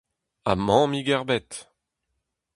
[0.45, 1.51] Ha mammig ebet!